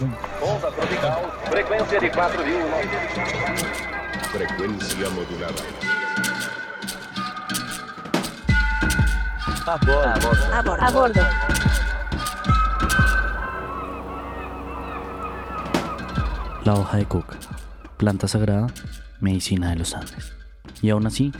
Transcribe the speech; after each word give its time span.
Onda 0.00 0.70
tropical, 0.72 1.22
frecuencia 1.48 2.00
de 2.00 2.10
4000. 2.10 2.54
Frecuencia 4.32 5.08
modulada. 5.10 5.54
A 9.66 9.76
bordo. 9.76 10.08
A 10.52 10.62
bordo. 10.62 10.82
A 10.82 10.90
bordo. 10.90 11.20
La 16.64 16.74
hoja 16.74 16.96
de 16.96 17.06
coca, 17.06 17.36
planta 17.96 18.26
sagrada, 18.26 18.66
medicina 19.20 19.70
de 19.70 19.76
los 19.76 19.94
Andes. 19.94 20.32
Y 20.82 20.90
aún 20.90 21.06
así, 21.06 21.32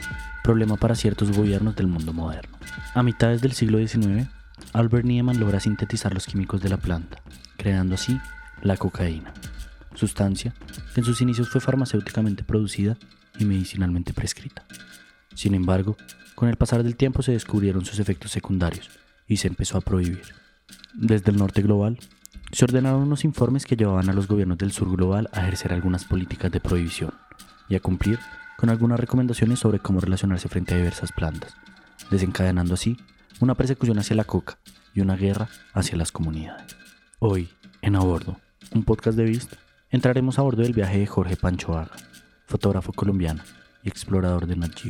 problema 0.45 0.77
para 0.77 0.95
ciertos 0.95 1.37
gobiernos 1.37 1.75
del 1.75 1.89
mundo 1.89 2.13
moderno. 2.13 2.57
A 2.95 3.03
mitades 3.03 3.41
del 3.41 3.53
siglo 3.53 3.79
XIX, 3.79 4.29
Albert 4.73 5.07
Niemann 5.07 5.41
logra 5.41 5.59
sintetizar 5.59 6.15
los 6.15 6.27
químicos 6.27 6.63
de 6.63 6.69
la 6.69 6.77
planta, 6.77 7.19
creando 7.57 7.97
así 7.97 8.21
la 8.65 8.77
cocaína, 8.77 9.33
sustancia 9.95 10.55
que 10.93 11.01
en 11.01 11.05
sus 11.05 11.21
inicios 11.21 11.49
fue 11.49 11.61
farmacéuticamente 11.61 12.43
producida 12.43 12.97
y 13.39 13.45
medicinalmente 13.45 14.13
prescrita. 14.13 14.65
Sin 15.35 15.55
embargo, 15.55 15.97
con 16.35 16.49
el 16.49 16.57
pasar 16.57 16.83
del 16.83 16.97
tiempo 16.97 17.23
se 17.23 17.33
descubrieron 17.33 17.85
sus 17.85 18.01
efectos 18.01 18.33
secundarios 18.33 18.91
y 19.29 19.37
se 19.37 19.49
empezó 19.49 19.79
a 19.79 19.83
prohibir. 19.83 20.23
Desde 20.95 21.31
el 21.31 21.37
norte 21.37 21.63
global, 21.63 21.99
se 22.53 22.65
ordenaron 22.65 23.03
unos 23.03 23.25
informes 23.25 23.67
que 23.67 23.77
llevaban 23.77 24.09
a 24.09 24.13
los 24.13 24.27
gobiernos 24.27 24.59
del 24.59 24.73
sur 24.73 24.91
global 24.91 25.29
a 25.33 25.43
ejercer 25.43 25.73
algunas 25.73 26.05
políticas 26.05 26.51
de 26.51 26.61
prohibición 26.61 27.13
y 27.69 27.75
a 27.75 27.81
cumplir 27.81 28.19
con 28.57 28.71
algunas 28.71 28.99
recomendaciones 28.99 29.59
sobre 29.59 29.81
cómo 29.81 30.01
relacionarse 30.01 30.49
frente 30.49 30.75
a 30.75 30.79
diversas 30.79 31.13
plantas, 31.13 31.55
desencadenando 32.11 32.75
así 32.75 32.97
una 33.41 33.55
persecución 33.55 33.99
hacia 33.99 34.17
la 34.17 34.25
coca 34.25 34.59
y 34.95 35.01
una 35.01 35.17
guerra 35.17 35.49
hacia 35.73 35.99
las 35.99 36.13
comunidades. 36.13 36.77
Hoy, 37.19 37.51
en 37.83 37.97
A 37.97 38.01
Bordo, 38.01 38.39
un 38.73 38.85
podcast 38.85 39.17
de 39.17 39.25
Vist, 39.25 39.55
entraremos 39.91 40.39
a 40.39 40.43
bordo 40.43 40.63
del 40.63 40.73
viaje 40.73 40.99
de 40.99 41.07
Jorge 41.07 41.37
Pancho 41.37 41.77
Haga, 41.77 41.93
fotógrafo 42.47 42.93
colombiano 42.93 43.43
y 43.83 43.89
explorador 43.89 44.47
de 44.47 44.57
Nat 44.57 44.81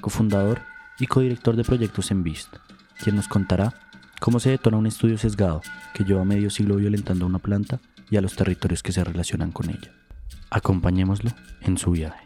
cofundador 0.00 0.60
y 0.98 1.06
codirector 1.06 1.56
de 1.56 1.64
proyectos 1.64 2.10
en 2.10 2.22
Vist, 2.22 2.56
quien 3.02 3.16
nos 3.16 3.28
contará 3.28 3.74
cómo 4.20 4.40
se 4.40 4.50
detona 4.50 4.76
un 4.76 4.86
estudio 4.86 5.18
sesgado 5.18 5.62
que 5.94 6.04
lleva 6.04 6.24
medio 6.24 6.50
siglo 6.50 6.76
violentando 6.76 7.24
a 7.24 7.28
una 7.28 7.38
planta 7.38 7.80
y 8.10 8.16
a 8.16 8.20
los 8.20 8.34
territorios 8.34 8.82
que 8.82 8.92
se 8.92 9.04
relacionan 9.04 9.52
con 9.52 9.70
ella. 9.70 9.92
Acompañémoslo 10.50 11.30
en 11.62 11.78
su 11.78 11.92
viaje. 11.92 12.24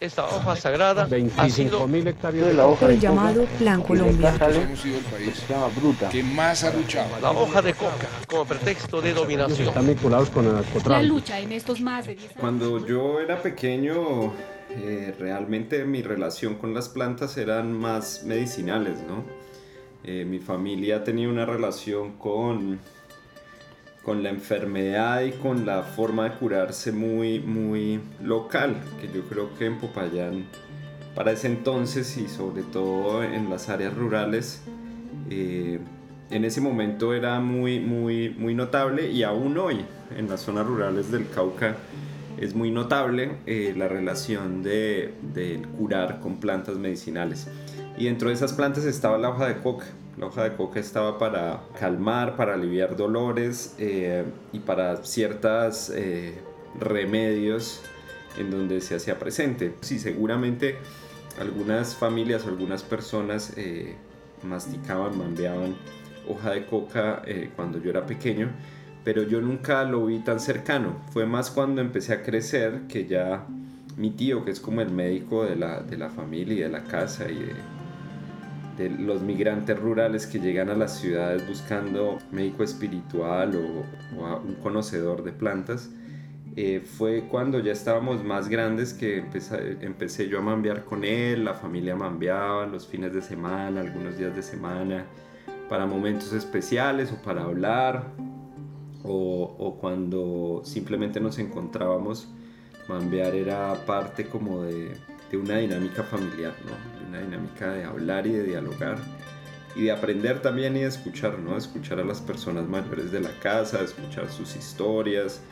Esta 0.00 0.24
hoja 0.24 0.56
sagrada 0.56 1.02
ha 1.36 1.48
sido 1.48 1.86
25.000 1.86 2.06
hectáreas 2.08 2.46
de 2.46 2.54
la 2.54 2.66
hoja 2.66 2.86
El 2.86 2.92
de 3.00 3.06
coca 3.06 3.14
llamado 3.14 3.44
Plan 3.58 3.82
Colombia. 3.82 4.34
Hemos 4.40 4.80
sido 4.80 4.98
el 4.98 5.04
país 5.04 5.44
bruta. 5.76 6.08
que 6.08 6.22
más 6.22 6.64
ha 6.64 6.72
luchado. 6.74 7.20
la 7.20 7.30
hoja 7.30 7.62
de 7.62 7.74
coca 7.74 8.08
como 8.28 8.44
pretexto 8.44 9.02
de 9.02 9.12
dominación. 9.12 9.68
están 9.68 9.86
vinculados 9.86 10.30
con 10.30 10.46
el 10.46 10.64
La 10.86 11.02
lucha 11.02 11.38
en 11.38 11.52
estos 11.52 11.80
más 11.80 12.06
de 12.06 12.14
10 12.14 12.24
años. 12.30 12.40
Cuando 12.40 12.86
yo 12.86 13.20
era 13.20 13.42
pequeño, 13.42 14.32
eh, 14.70 15.14
realmente 15.18 15.84
mi 15.84 16.02
relación 16.02 16.54
con 16.54 16.72
las 16.72 16.88
plantas 16.88 17.36
eran 17.36 17.72
más 17.72 18.24
medicinales, 18.24 19.00
¿no? 19.06 19.24
Eh, 20.02 20.24
mi 20.24 20.38
familia 20.38 21.02
tenía 21.02 21.28
una 21.28 21.46
relación 21.46 22.12
con, 22.18 22.78
con 24.04 24.22
la 24.22 24.30
enfermedad 24.30 25.22
y 25.22 25.32
con 25.32 25.64
la 25.64 25.82
forma 25.82 26.24
de 26.24 26.36
curarse 26.36 26.92
muy, 26.92 27.40
muy 27.40 28.00
local, 28.22 28.76
que 29.00 29.08
yo 29.08 29.22
creo 29.28 29.54
que 29.58 29.66
en 29.66 29.78
Popayán, 29.78 30.44
para 31.14 31.32
ese 31.32 31.46
entonces 31.46 32.16
y 32.18 32.28
sobre 32.28 32.62
todo 32.62 33.22
en 33.22 33.48
las 33.48 33.68
áreas 33.68 33.94
rurales, 33.94 34.62
eh, 35.30 35.78
en 36.30 36.44
ese 36.44 36.60
momento 36.60 37.14
era 37.14 37.40
muy, 37.40 37.80
muy, 37.80 38.30
muy 38.30 38.54
notable 38.54 39.10
y 39.10 39.22
aún 39.22 39.56
hoy 39.56 39.84
en 40.16 40.28
las 40.28 40.40
zonas 40.40 40.66
rurales 40.66 41.10
del 41.10 41.28
Cauca 41.28 41.76
es 42.44 42.54
muy 42.54 42.70
notable 42.70 43.38
eh, 43.46 43.74
la 43.76 43.88
relación 43.88 44.62
de, 44.62 45.14
del 45.34 45.66
curar 45.68 46.20
con 46.20 46.40
plantas 46.40 46.76
medicinales. 46.76 47.48
Y 47.96 48.06
dentro 48.06 48.28
de 48.28 48.34
esas 48.34 48.52
plantas 48.52 48.84
estaba 48.84 49.18
la 49.18 49.30
hoja 49.30 49.46
de 49.46 49.58
coca. 49.58 49.86
La 50.18 50.26
hoja 50.26 50.44
de 50.44 50.56
coca 50.56 50.78
estaba 50.78 51.18
para 51.18 51.62
calmar, 51.78 52.36
para 52.36 52.54
aliviar 52.54 52.96
dolores 52.96 53.74
eh, 53.78 54.24
y 54.52 54.60
para 54.60 55.04
ciertos 55.04 55.92
remedios 56.78 57.82
en 58.38 58.50
donde 58.50 58.80
se 58.80 58.96
hacía 58.96 59.18
presente. 59.18 59.74
Sí, 59.80 59.98
seguramente 59.98 60.76
algunas 61.40 61.96
familias 61.96 62.46
algunas 62.46 62.82
personas 62.82 63.52
eh, 63.56 63.94
masticaban, 64.42 65.16
mambeaban 65.18 65.74
hoja 66.28 66.52
de 66.52 66.66
coca 66.66 67.22
eh, 67.26 67.50
cuando 67.54 67.78
yo 67.78 67.90
era 67.90 68.06
pequeño, 68.06 68.50
pero 69.04 69.22
yo 69.22 69.40
nunca 69.40 69.84
lo 69.84 70.06
vi 70.06 70.18
tan 70.20 70.40
cercano. 70.40 70.96
Fue 71.12 71.26
más 71.26 71.50
cuando 71.50 71.80
empecé 71.80 72.14
a 72.14 72.22
crecer 72.22 72.82
que 72.88 73.06
ya 73.06 73.46
mi 73.96 74.10
tío, 74.10 74.44
que 74.44 74.50
es 74.50 74.60
como 74.60 74.80
el 74.80 74.90
médico 74.90 75.44
de 75.44 75.56
la, 75.56 75.80
de 75.82 75.96
la 75.96 76.10
familia 76.10 76.54
y 76.54 76.60
de 76.60 76.68
la 76.68 76.84
casa 76.84 77.30
y 77.30 77.38
de, 77.38 77.54
los 78.98 79.22
migrantes 79.22 79.78
rurales 79.78 80.26
que 80.26 80.40
llegan 80.40 80.68
a 80.68 80.74
las 80.74 80.98
ciudades 80.98 81.46
buscando 81.46 82.18
médico 82.32 82.64
espiritual 82.64 83.54
o, 83.54 84.20
o 84.20 84.40
un 84.40 84.54
conocedor 84.54 85.22
de 85.22 85.30
plantas, 85.30 85.90
eh, 86.56 86.80
fue 86.84 87.24
cuando 87.28 87.58
ya 87.58 87.72
estábamos 87.72 88.22
más 88.22 88.48
grandes 88.48 88.94
que 88.94 89.18
empecé, 89.18 89.76
empecé 89.80 90.28
yo 90.28 90.38
a 90.38 90.42
mambear 90.42 90.84
con 90.84 91.04
él, 91.04 91.44
la 91.44 91.54
familia 91.54 91.96
mambeaba 91.96 92.66
los 92.66 92.86
fines 92.86 93.12
de 93.12 93.22
semana, 93.22 93.80
algunos 93.80 94.16
días 94.16 94.36
de 94.36 94.42
semana, 94.42 95.04
para 95.68 95.86
momentos 95.86 96.32
especiales 96.32 97.10
o 97.12 97.20
para 97.22 97.42
hablar, 97.42 98.04
o, 99.04 99.76
cuando 99.80 100.62
simplemente 100.64 101.20
nos 101.20 101.38
encontrábamos, 101.38 102.28
mambear 102.88 103.34
era 103.34 103.74
parte 103.86 104.26
como 104.26 104.62
de, 104.62 104.96
una 105.34 105.58
dinámica 105.58 106.04
familiar, 106.04 106.54
¿no? 106.64 107.08
una 107.08 107.18
dinámica 107.18 107.72
de 107.72 107.82
hablar 107.82 108.24
y 108.24 108.30
de 108.30 108.44
dialogar 108.44 108.98
y 109.74 109.82
de 109.82 109.90
aprender 109.90 110.40
también 110.40 110.76
y 110.76 110.82
de 110.82 110.86
escuchar, 110.86 111.40
¿no? 111.40 111.56
escuchar 111.56 111.98
a 111.98 112.04
las 112.04 112.20
personas 112.20 112.68
mayores 112.68 113.10
de 113.10 113.18
la 113.18 113.32
casa, 113.40 113.82
escuchar 113.82 114.30
sus 114.30 114.54
historias 114.54 115.42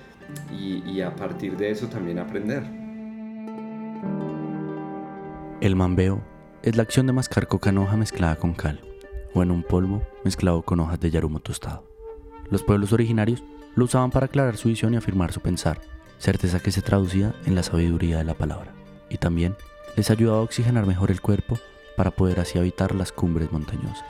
y, 0.56 1.00
a 1.00 1.16
partir 1.16 1.56
de 1.56 1.70
eso 1.70 1.88
también 1.88 2.20
aprender. 2.20 2.62
El 5.60 5.74
mambeo 5.74 6.22
es 6.62 6.76
la 6.76 6.84
acción 6.84 7.08
de 7.08 7.12
mascar 7.12 7.48
coca 7.48 7.70
en 7.70 7.98
mezclada 7.98 8.36
con 8.36 8.54
cal, 8.54 8.80
o 9.34 9.42
en 9.42 9.50
un 9.50 9.64
polvo 9.64 10.02
mezclado 10.24 10.62
con 10.62 10.78
hojas 10.78 11.00
de 11.00 11.10
yarumo 11.10 11.40
tostado. 11.40 11.91
Los 12.52 12.62
pueblos 12.62 12.92
originarios 12.92 13.42
lo 13.74 13.86
usaban 13.86 14.10
para 14.10 14.26
aclarar 14.26 14.58
su 14.58 14.68
visión 14.68 14.92
y 14.92 14.98
afirmar 14.98 15.32
su 15.32 15.40
pensar, 15.40 15.80
certeza 16.18 16.60
que 16.60 16.70
se 16.70 16.82
traducía 16.82 17.34
en 17.46 17.54
la 17.54 17.62
sabiduría 17.62 18.18
de 18.18 18.24
la 18.24 18.34
palabra, 18.34 18.74
y 19.08 19.16
también 19.16 19.56
les 19.96 20.10
ayudaba 20.10 20.40
a 20.40 20.42
oxigenar 20.42 20.84
mejor 20.84 21.10
el 21.10 21.22
cuerpo 21.22 21.58
para 21.96 22.10
poder 22.10 22.40
así 22.40 22.58
habitar 22.58 22.94
las 22.94 23.10
cumbres 23.10 23.50
montañosas. 23.52 24.04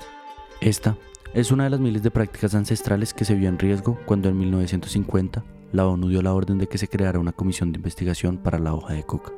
Esta 0.61 0.97
es 1.35 1.53
una 1.53 1.65
de 1.65 1.71
las 1.71 1.79
miles 1.79 2.03
de 2.03 2.11
prácticas 2.11 2.57
ancestrales 2.57 3.15
que 3.15 3.25
se 3.25 3.37
vio 3.37 3.49
en 3.49 3.61
riesgo 3.61 3.97
cuando 4.07 4.29
en 4.29 4.37
1950 4.37 5.45
la 5.71 5.87
ONU 5.87 6.09
dio 6.09 6.21
la 6.21 6.35
orden 6.35 6.59
de 6.59 6.67
que 6.67 6.79
se 6.79 6.89
creara 6.89 7.21
una 7.21 7.33
comisión 7.33 7.71
de 7.71 7.79
investigación 7.79 8.39
para 8.39 8.59
la 8.59 8.75
hoja 8.75 8.95
de 8.95 9.05
coca. 9.05 9.31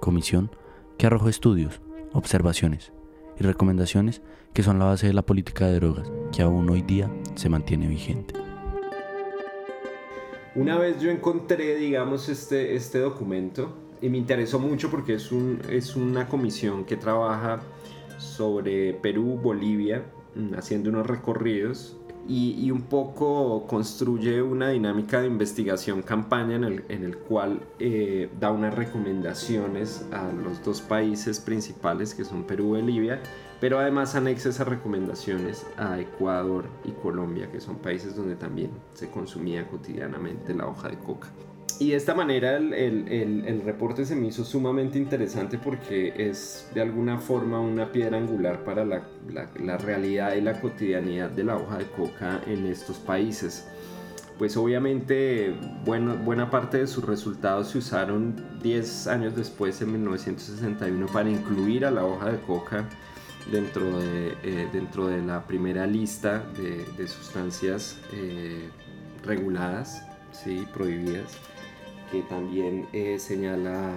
Comisión 0.00 0.50
que 0.98 1.06
arrojó 1.06 1.30
estudios, 1.30 1.80
observaciones 2.12 2.92
y 3.38 3.42
recomendaciones 3.42 4.22
que 4.52 4.62
son 4.62 4.78
la 4.78 4.86
base 4.86 5.06
de 5.06 5.14
la 5.14 5.22
política 5.22 5.66
de 5.66 5.74
drogas 5.74 6.10
que 6.32 6.42
aún 6.42 6.68
hoy 6.70 6.82
día 6.82 7.10
se 7.34 7.48
mantiene 7.48 7.86
vigente. 7.86 8.34
Una 10.54 10.78
vez 10.78 11.00
yo 11.00 11.10
encontré, 11.10 11.74
digamos, 11.74 12.28
este, 12.28 12.76
este 12.76 13.00
documento 13.00 13.74
y 14.00 14.08
me 14.08 14.18
interesó 14.18 14.58
mucho 14.58 14.90
porque 14.90 15.14
es, 15.14 15.32
un, 15.32 15.60
es 15.68 15.96
una 15.96 16.28
comisión 16.28 16.84
que 16.84 16.96
trabaja 16.96 17.60
sobre 18.18 18.94
Perú, 18.94 19.40
Bolivia, 19.42 20.04
mm, 20.34 20.54
haciendo 20.54 20.90
unos 20.90 21.06
recorridos 21.06 21.96
y, 22.28 22.70
un 22.70 22.82
poco 22.82 23.66
construye 23.66 24.42
una 24.42 24.70
dinámica 24.70 25.20
de 25.20 25.26
investigación 25.26 26.02
campaña 26.02 26.56
en 26.56 26.64
el, 26.64 26.84
en 26.88 27.04
el 27.04 27.16
cual 27.16 27.60
eh, 27.78 28.30
da 28.40 28.50
unas 28.50 28.74
recomendaciones 28.74 30.06
a 30.12 30.30
los 30.32 30.64
dos 30.64 30.80
países 30.80 31.40
principales 31.40 32.14
que 32.14 32.24
son 32.24 32.44
Perú 32.44 32.76
y 32.76 32.80
Bolivia, 32.80 33.20
pero 33.60 33.78
además 33.78 34.14
anexa 34.14 34.48
esas 34.48 34.68
recomendaciones 34.68 35.66
a 35.76 36.00
Ecuador 36.00 36.66
y 36.84 36.92
Colombia, 36.92 37.50
que 37.50 37.60
son 37.60 37.76
países 37.76 38.16
donde 38.16 38.36
también 38.36 38.70
se 38.94 39.10
consumía 39.10 39.66
cotidianamente 39.68 40.54
la 40.54 40.66
hoja 40.66 40.88
de 40.88 40.98
coca. 40.98 41.28
Y 41.80 41.90
de 41.90 41.96
esta 41.96 42.14
manera 42.14 42.56
el, 42.56 42.72
el, 42.72 43.08
el, 43.08 43.44
el, 43.46 43.62
reporte 43.62 44.04
se 44.04 44.14
me 44.14 44.28
hizo 44.28 44.44
sumamente 44.44 44.96
interesante 44.98 45.58
porque 45.58 46.12
es 46.16 46.68
de 46.72 46.80
alguna 46.80 47.18
forma 47.18 47.60
una 47.60 47.90
piedra 47.90 48.16
angular 48.18 48.64
para 48.64 48.84
la, 48.84 49.02
la, 49.28 49.48
la, 49.60 49.76
realidad 49.76 50.34
y 50.34 50.40
la 50.40 50.60
cotidianidad 50.60 51.30
de 51.30 51.42
la 51.42 51.56
hoja 51.56 51.78
de 51.78 51.86
coca 51.86 52.40
en 52.46 52.66
estos 52.66 52.98
países. 52.98 53.66
Pues 54.38 54.56
obviamente 54.56 55.54
bueno, 55.84 56.16
buena 56.16 56.50
parte 56.50 56.78
de 56.78 56.86
sus 56.86 57.04
resultados 57.04 57.68
se 57.68 57.78
usaron 57.78 58.34
10 58.62 59.06
años 59.08 59.36
después, 59.36 59.80
en 59.80 59.92
1961, 59.92 61.06
para 61.06 61.28
incluir 61.28 61.84
a 61.84 61.90
la 61.90 62.04
hoja 62.04 62.32
de 62.32 62.38
coca 62.38 62.88
dentro 63.50 63.98
de, 63.98 64.36
eh, 64.42 64.68
dentro 64.72 65.06
de 65.06 65.22
la 65.22 65.46
primera 65.46 65.86
lista 65.86 66.42
de, 66.56 66.84
de 66.96 67.08
sustancias 67.08 67.98
eh, 68.12 68.68
reguladas, 69.22 70.02
¿sí? 70.32 70.66
prohibidas, 70.72 71.38
que 72.14 72.22
también 72.22 72.86
eh, 72.92 73.18
señala 73.18 73.90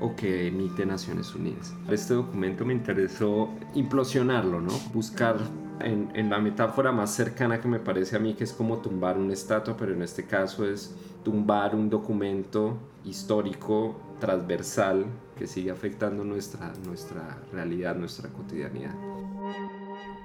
o 0.00 0.16
que 0.16 0.46
emite 0.46 0.86
Naciones 0.86 1.34
Unidas. 1.34 1.74
Este 1.90 2.14
documento 2.14 2.64
me 2.64 2.72
interesó 2.72 3.50
implosionarlo, 3.74 4.60
¿no? 4.60 4.72
buscar 4.94 5.36
en, 5.80 6.10
en, 6.14 6.30
la 6.30 6.38
metáfora 6.38 6.92
más 6.92 7.12
cercana 7.12 7.60
que 7.60 7.68
me 7.68 7.78
parece 7.78 8.16
a 8.16 8.20
mí, 8.20 8.32
que 8.32 8.44
es 8.44 8.54
como 8.54 8.78
tumbar 8.78 9.18
una 9.18 9.34
estatua, 9.34 9.76
pero 9.76 9.92
en 9.92 10.00
este 10.00 10.24
caso 10.24 10.66
es 10.66 10.96
tumbar 11.22 11.74
un 11.74 11.90
documento 11.90 12.78
histórico 13.04 14.00
transversal 14.18 15.04
que 15.36 15.46
sigue 15.46 15.70
afectando 15.70 16.24
nuestra, 16.24 16.72
nuestra 16.86 17.38
realidad, 17.52 17.96
nuestra 17.96 18.30
cotidianidad. 18.30 18.94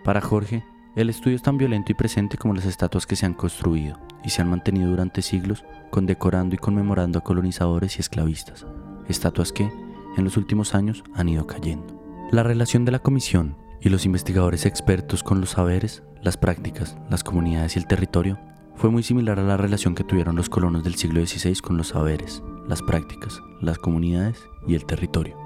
Para 0.05 0.21
Jorge, 0.21 0.63
el 0.95 1.09
estudio 1.09 1.35
es 1.35 1.43
tan 1.43 1.57
violento 1.57 1.91
y 1.91 1.95
presente 1.95 2.37
como 2.37 2.53
las 2.53 2.65
estatuas 2.65 3.05
que 3.05 3.17
se 3.17 3.25
han 3.25 3.33
construido 3.33 3.99
y 4.23 4.29
se 4.29 4.41
han 4.41 4.49
mantenido 4.49 4.89
durante 4.89 5.21
siglos 5.21 5.63
condecorando 5.89 6.55
y 6.55 6.57
conmemorando 6.57 7.19
a 7.19 7.23
colonizadores 7.23 7.97
y 7.97 7.99
esclavistas, 7.99 8.65
estatuas 9.07 9.51
que, 9.51 9.71
en 10.17 10.23
los 10.23 10.37
últimos 10.37 10.75
años, 10.75 11.03
han 11.13 11.29
ido 11.29 11.45
cayendo. 11.45 12.01
La 12.31 12.43
relación 12.43 12.85
de 12.85 12.91
la 12.91 12.99
comisión 12.99 13.57
y 13.79 13.89
los 13.89 14.05
investigadores 14.05 14.65
expertos 14.65 15.23
con 15.23 15.39
los 15.39 15.51
saberes, 15.51 16.03
las 16.21 16.37
prácticas, 16.37 16.97
las 17.09 17.23
comunidades 17.23 17.75
y 17.75 17.79
el 17.79 17.87
territorio 17.87 18.39
fue 18.75 18.89
muy 18.89 19.03
similar 19.03 19.39
a 19.39 19.43
la 19.43 19.57
relación 19.57 19.93
que 19.93 20.03
tuvieron 20.03 20.35
los 20.35 20.49
colonos 20.49 20.83
del 20.83 20.95
siglo 20.95 21.23
XVI 21.25 21.55
con 21.55 21.77
los 21.77 21.89
saberes, 21.89 22.41
las 22.67 22.81
prácticas, 22.81 23.39
las 23.61 23.77
comunidades 23.77 24.37
y 24.67 24.75
el 24.75 24.85
territorio. 24.85 25.42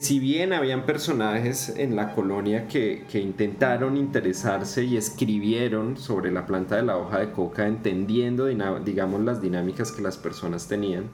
Si 0.00 0.20
bien 0.20 0.52
habían 0.52 0.86
personajes 0.86 1.70
en 1.76 1.96
la 1.96 2.14
colonia 2.14 2.68
que, 2.68 3.04
que, 3.10 3.18
intentaron 3.18 3.96
interesarse 3.96 4.84
y 4.84 4.96
escribieron 4.96 5.96
sobre 5.96 6.30
la 6.30 6.46
planta 6.46 6.76
de 6.76 6.84
la 6.84 6.96
hoja 6.96 7.18
de 7.18 7.32
coca, 7.32 7.66
entendiendo, 7.66 8.46
digamos, 8.46 9.22
las 9.22 9.42
dinámicas 9.42 9.90
que 9.90 10.00
las 10.00 10.16
personas 10.16 10.68
tenían, 10.68 11.10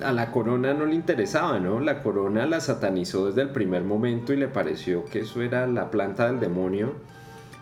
a 0.00 0.12
la 0.12 0.30
corona 0.30 0.72
no 0.74 0.86
le 0.86 0.94
interesaba, 0.94 1.58
¿no? 1.58 1.80
La 1.80 2.04
corona 2.04 2.46
la 2.46 2.60
satanizó 2.60 3.26
desde 3.26 3.42
el 3.42 3.50
primer 3.50 3.82
momento 3.82 4.32
y 4.32 4.36
le 4.36 4.46
pareció 4.46 5.04
que 5.06 5.20
eso 5.20 5.42
era 5.42 5.66
la 5.66 5.90
planta 5.90 6.30
del 6.30 6.38
demonio 6.38 6.92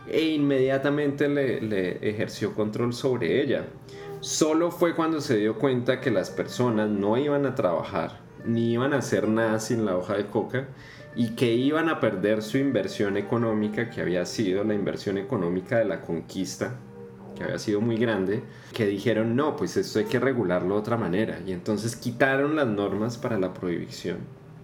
e 0.07 0.21
inmediatamente 0.35 1.31
le, 1.31 1.63
le 1.63 2.07
ejerció 2.07 2.53
control 2.53 2.93
sobre 2.93 3.41
ella. 3.41 3.65
Solo 4.21 4.71
fue 4.71 4.95
cuando 4.95 5.23
se 5.23 5.39
dio 5.39 5.59
cuenta 5.59 5.99
que 5.99 6.11
las 6.11 6.29
personas 6.29 6.91
no 6.91 7.17
iban 7.17 7.47
a 7.47 7.55
trabajar 7.55 8.28
ni 8.49 8.73
iban 8.73 8.93
a 8.93 8.99
hacer 8.99 9.29
nada 9.29 9.61
sin 9.61 9.85
la 9.85 9.97
hoja 9.97 10.17
de 10.17 10.27
coca 10.27 10.69
y 11.15 11.31
que 11.31 11.55
iban 11.55 11.89
a 11.89 12.01
perder 12.01 12.43
su 12.43 12.59
inversión 12.59 13.17
económica 13.17 13.91
que 13.91 14.01
había 14.01 14.25
sido 14.25 14.65
la 14.65 14.75
inversión 14.75 15.19
económica 15.19 15.79
de 15.79 15.85
la 15.85 16.01
conquista 16.01 16.77
que 17.39 17.45
había 17.45 17.59
sido 17.61 17.81
muy 17.81 17.97
grande, 17.97 18.43
que 18.75 18.85
dijeron 18.87 19.37
no, 19.37 19.55
pues 19.55 19.77
esto 19.77 20.01
hay 20.01 20.07
que 20.07 20.19
regularlo 20.19 20.75
de 20.75 20.81
otra 20.81 20.97
manera 20.97 21.39
y 21.47 21.53
entonces 21.53 21.95
quitaron 21.95 22.57
las 22.57 22.67
normas 22.67 23.17
para 23.17 23.39
la 23.39 23.55
prohibición, 23.55 24.19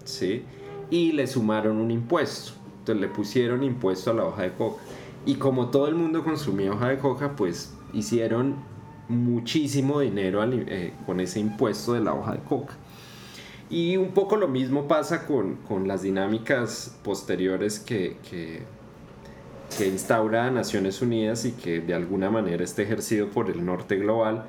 ¿sí? 0.05 0.45
Y 0.91 1.13
le 1.13 1.29
sumaron 1.29 1.77
un 1.77 1.93
impuesto, 1.93 2.53
entonces 2.81 3.01
le 3.01 3.09
pusieron 3.09 3.63
impuesto 3.63 4.11
a 4.11 4.15
la 4.15 4.25
hoja 4.25 4.43
de 4.43 4.53
coca 4.55 4.83
y 5.25 5.37
como 5.37 5.71
todo 5.71 5.87
el 5.87 5.95
mundo 5.95 6.25
consumía 6.25 6.73
hoja 6.73 6.89
de 6.89 6.99
coca, 6.99 7.37
pues 7.37 7.75
hicieron 7.93 8.57
muchísimo 9.09 10.01
dinero 10.01 10.43
eh, 10.45 10.93
con 11.07 11.21
ese 11.21 11.39
impuesto 11.39 11.93
de 11.93 12.01
la 12.01 12.13
hoja 12.13 12.33
de 12.33 12.41
coca. 12.41 12.75
Y 13.71 13.97
un 13.97 14.13
poco 14.13 14.37
lo 14.37 14.49
mismo 14.49 14.87
pasa 14.89 15.27
con, 15.27 15.57
con 15.57 15.89
las 15.89 16.03
dinámicas 16.03 16.97
posteriores 17.03 17.79
que, 17.79 18.19
que, 18.29 18.63
que, 19.77 19.87
instaura 19.87 20.51
Naciones 20.51 21.01
Unidas 21.01 21.45
y 21.45 21.53
que 21.53 21.81
de 21.81 21.95
alguna 21.95 22.31
manera 22.31 22.63
está 22.63 22.83
ejercido 22.83 23.29
por 23.29 23.51
el 23.51 23.65
norte 23.65 23.97
global, 23.97 24.45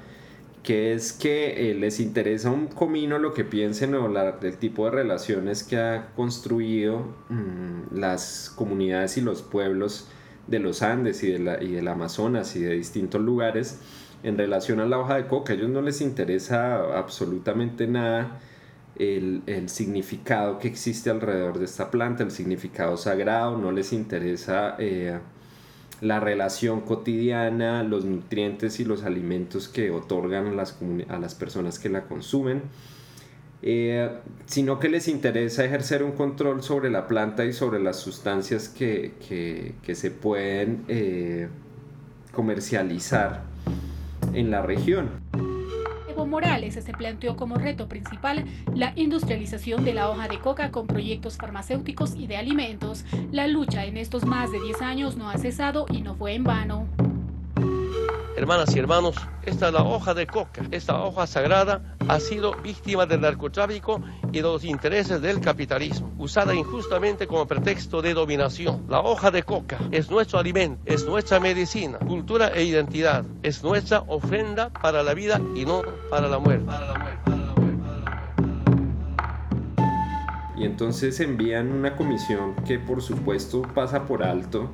que 0.63 0.94
es 0.94 1.13
que 1.13 1.71
eh, 1.71 1.75
les 1.75 2.00
interesa 2.00 2.50
un 2.50 2.67
comino 2.67 3.17
lo 3.17 3.33
que 3.33 3.45
piensen 3.45 3.95
o 3.95 4.07
la, 4.09 4.38
el 4.41 4.57
tipo 4.57 4.85
de 4.85 4.91
relaciones 4.91 5.63
que 5.63 5.77
ha 5.77 6.07
construido 6.15 7.06
mmm, 7.29 7.97
las 7.97 8.51
comunidades 8.56 9.17
y 9.17 9.21
los 9.21 9.41
pueblos 9.44 10.09
de 10.47 10.59
los 10.59 10.81
Andes 10.81 11.23
y, 11.23 11.31
de 11.31 11.39
la, 11.39 11.63
y 11.63 11.71
del 11.71 11.88
Amazonas 11.88 12.56
y 12.56 12.59
de 12.59 12.73
distintos 12.73 13.21
lugares 13.21 13.79
en 14.23 14.38
relación 14.38 14.79
a 14.79 14.85
la 14.85 15.00
hoja 15.00 15.15
de 15.15 15.27
coca. 15.27 15.53
A 15.53 15.56
ellos 15.56 15.69
no 15.69 15.81
les 15.81 16.01
interesa 16.01 16.97
absolutamente 16.97 17.88
nada 17.88 18.39
el, 18.97 19.44
el, 19.45 19.69
significado 19.69 20.59
que 20.59 20.68
existe 20.68 21.09
alrededor 21.09 21.59
de 21.59 21.65
esta 21.65 21.92
planta, 21.92 22.24
el 22.24 22.31
significado 22.31 22.97
sagrado, 22.97 23.57
no 23.57 23.71
les 23.71 23.94
interesa 23.94 24.75
eh, 24.80 25.19
la 26.01 26.19
relación 26.19 26.81
cotidiana, 26.81 27.83
los 27.83 28.06
nutrientes 28.06 28.80
y 28.80 28.86
los 28.86 29.03
alimentos 29.03 29.68
que 29.68 29.92
otorgan 29.92 30.47
a 30.47 30.51
las, 30.51 30.77
a 31.09 31.19
las 31.19 31.36
personas 31.36 31.80
que 31.80 31.89
la 31.89 32.03
consumen, 32.03 32.63
eh, 33.62 34.09
sino 34.45 34.80
que 34.80 34.89
les 34.89 35.07
interesa 35.07 35.65
ejercer 35.65 36.03
un 36.03 36.12
control 36.12 36.62
sobre 36.62 36.89
la 36.89 37.07
planta 37.07 37.45
y 37.45 37.53
sobre 37.53 37.80
las 37.80 37.98
sustancias 37.98 38.69
que, 38.69 39.13
que, 39.27 39.75
que 39.81 39.95
se 39.95 40.12
pueden 40.12 40.83
eh, 40.88 41.48
comercializar 42.31 43.44
en 44.33 44.51
la 44.51 44.62
región. 44.62 45.25
Morales 46.35 46.73
se 46.73 46.91
planteó 46.91 47.37
como 47.37 47.55
reto 47.55 47.87
principal 47.87 48.43
la 48.73 48.91
industrialización 48.97 49.85
de 49.85 49.93
la 49.93 50.09
hoja 50.09 50.27
de 50.27 50.37
coca 50.37 50.69
con 50.69 50.85
proyectos 50.85 51.37
farmacéuticos 51.37 52.13
y 52.13 52.27
de 52.27 52.35
alimentos. 52.35 53.05
La 53.31 53.47
lucha 53.47 53.85
en 53.85 53.95
estos 53.95 54.25
más 54.25 54.51
de 54.51 54.59
10 54.59 54.81
años 54.81 55.15
no 55.15 55.29
ha 55.29 55.37
cesado 55.37 55.85
y 55.89 56.01
no 56.01 56.15
fue 56.15 56.33
en 56.33 56.43
vano. 56.43 56.89
Hermanas 58.37 58.75
y 58.75 58.79
hermanos, 58.79 59.15
esta 59.43 59.67
es 59.67 59.73
la 59.73 59.83
hoja 59.83 60.13
de 60.13 60.27
coca. 60.27 60.63
Esta 60.71 61.01
hoja 61.01 61.25
sagrada 61.25 61.95
ha 62.09 62.19
sido 62.19 62.53
víctima 62.61 63.05
del 63.05 63.21
narcotráfico 63.21 64.01
y 64.33 64.37
de 64.37 64.41
los 64.41 64.65
intereses 64.65 65.21
del 65.21 65.39
capitalismo, 65.39 66.13
usada 66.17 66.53
injustamente 66.53 67.27
como 67.27 67.47
pretexto 67.47 68.01
de 68.01 68.13
dominación. 68.13 68.83
La 68.89 68.99
hoja 68.99 69.31
de 69.31 69.43
coca 69.43 69.79
es 69.89 70.11
nuestro 70.11 70.37
alimento, 70.37 70.81
es 70.85 71.05
nuestra 71.05 71.39
medicina, 71.39 71.97
cultura 71.99 72.49
e 72.49 72.65
identidad, 72.65 73.23
es 73.41 73.63
nuestra 73.63 73.99
ofrenda 74.07 74.69
para 74.69 75.01
la 75.01 75.13
vida 75.13 75.39
y 75.55 75.63
no 75.63 75.81
para 76.09 76.27
la 76.27 76.38
muerte. 76.38 76.65
Para 76.65 76.88
la 76.88 76.99
muerte. 76.99 77.31
Y 80.57 80.65
entonces 80.65 81.21
envían 81.21 81.71
una 81.71 81.95
comisión 81.95 82.53
que 82.67 82.79
por 82.79 83.01
supuesto 83.01 83.61
pasa 83.61 84.05
por 84.05 84.23
alto 84.23 84.71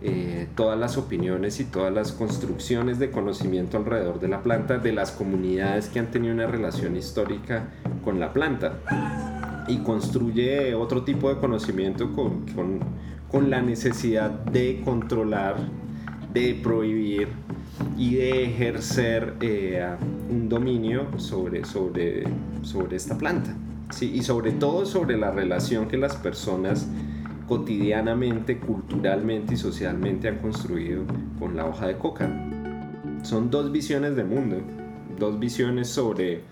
eh, 0.00 0.46
todas 0.54 0.78
las 0.78 0.96
opiniones 0.96 1.58
y 1.60 1.64
todas 1.64 1.92
las 1.92 2.12
construcciones 2.12 2.98
de 2.98 3.10
conocimiento 3.10 3.76
alrededor 3.76 4.20
de 4.20 4.28
la 4.28 4.42
planta 4.42 4.78
de 4.78 4.92
las 4.92 5.10
comunidades 5.10 5.88
que 5.88 5.98
han 5.98 6.10
tenido 6.10 6.34
una 6.34 6.46
relación 6.46 6.96
histórica 6.96 7.68
con 8.04 8.20
la 8.20 8.32
planta 8.32 8.78
y 9.66 9.78
construye 9.78 10.74
otro 10.74 11.02
tipo 11.02 11.28
de 11.28 11.40
conocimiento 11.40 12.12
con, 12.12 12.46
con, 12.54 12.80
con 13.30 13.50
la 13.50 13.60
necesidad 13.60 14.30
de 14.30 14.82
controlar, 14.84 15.56
de 16.32 16.58
prohibir 16.62 17.28
y 17.96 18.14
de 18.14 18.44
ejercer 18.44 19.34
eh, 19.40 19.84
un 20.30 20.48
dominio 20.48 21.06
sobre, 21.18 21.64
sobre, 21.64 22.24
sobre 22.62 22.96
esta 22.96 23.18
planta. 23.18 23.54
Sí, 23.90 24.12
y 24.14 24.22
sobre 24.22 24.52
todo 24.52 24.84
sobre 24.84 25.16
la 25.16 25.30
relación 25.30 25.88
que 25.88 25.96
las 25.96 26.14
personas 26.16 26.86
cotidianamente, 27.48 28.58
culturalmente 28.58 29.54
y 29.54 29.56
socialmente 29.56 30.28
han 30.28 30.38
construido 30.38 31.04
con 31.38 31.56
la 31.56 31.66
hoja 31.66 31.86
de 31.86 31.96
coca. 31.96 32.30
Son 33.22 33.50
dos 33.50 33.72
visiones 33.72 34.14
de 34.16 34.24
mundo, 34.24 34.58
dos 35.18 35.40
visiones 35.40 35.88
sobre, 35.88 36.42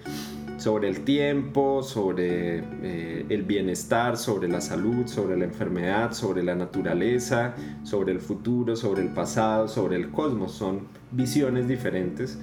sobre 0.57 0.89
el 0.89 1.05
tiempo, 1.05 1.83
sobre 1.83 2.65
eh, 2.83 3.27
el 3.29 3.43
bienestar, 3.43 4.17
sobre 4.17 4.49
la 4.49 4.61
salud, 4.61 5.07
sobre 5.07 5.37
la 5.37 5.45
enfermedad, 5.45 6.13
sobre 6.13 6.43
la 6.43 6.55
naturaleza, 6.55 7.55
sobre 7.83 8.13
el 8.13 8.21
futuro, 8.21 8.75
sobre 8.75 9.03
el 9.03 9.11
pasado, 9.11 9.69
sobre 9.69 9.97
el 9.97 10.11
cosmos. 10.11 10.53
Son 10.53 10.89
visiones 11.13 11.69
diferentes, 11.69 12.39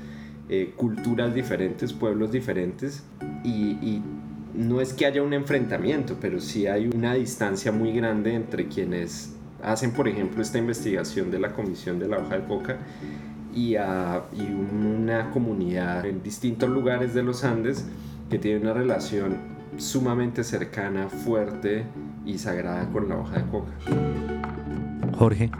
eh, 0.47 0.73
culturas 0.77 1.33
diferentes, 1.33 1.91
pueblos 1.91 2.31
diferentes 2.31 3.03
y, 3.43 3.77
y 3.81 4.01
no 4.53 4.81
es 4.81 4.93
que 4.93 5.05
haya 5.05 5.23
un 5.23 5.33
enfrentamiento, 5.33 6.17
pero 6.19 6.39
sí 6.39 6.67
hay 6.67 6.87
una 6.87 7.13
distancia 7.13 7.71
muy 7.71 7.91
grande 7.93 8.33
entre 8.33 8.67
quienes 8.67 9.35
hacen, 9.63 9.91
por 9.91 10.07
ejemplo, 10.07 10.41
esta 10.41 10.57
investigación 10.57 11.31
de 11.31 11.39
la 11.39 11.53
Comisión 11.53 11.99
de 11.99 12.07
la 12.07 12.19
Hoja 12.19 12.37
de 12.37 12.45
Coca 12.45 12.77
y, 13.53 13.75
a, 13.75 14.23
y 14.33 14.51
una 14.51 15.31
comunidad 15.31 16.05
en 16.05 16.21
distintos 16.21 16.69
lugares 16.69 17.13
de 17.13 17.23
los 17.23 17.43
Andes 17.43 17.85
que 18.29 18.39
tiene 18.39 18.59
una 18.59 18.73
relación 18.73 19.53
sumamente 19.77 20.43
cercana, 20.43 21.09
fuerte 21.09 21.85
y 22.25 22.37
sagrada 22.37 22.89
con 22.89 23.09
la 23.09 23.17
hoja 23.17 23.39
de 23.39 23.49
coca. 23.49 23.71
Jorge 25.17 25.51